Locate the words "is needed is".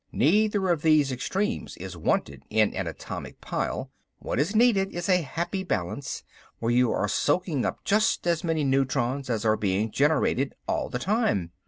4.39-5.07